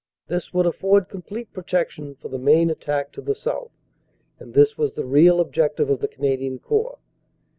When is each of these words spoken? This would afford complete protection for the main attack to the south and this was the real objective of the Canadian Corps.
This 0.25 0.51
would 0.51 0.65
afford 0.65 1.09
complete 1.09 1.53
protection 1.53 2.15
for 2.15 2.27
the 2.27 2.39
main 2.39 2.71
attack 2.71 3.11
to 3.11 3.21
the 3.21 3.35
south 3.35 3.69
and 4.39 4.55
this 4.55 4.75
was 4.75 4.95
the 4.95 5.05
real 5.05 5.39
objective 5.39 5.91
of 5.91 5.99
the 5.99 6.07
Canadian 6.07 6.57
Corps. 6.57 6.97